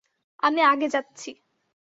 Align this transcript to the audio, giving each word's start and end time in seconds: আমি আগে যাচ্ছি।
আমি 0.39 0.61
আগে 0.63 0.87
যাচ্ছি। 0.93 1.29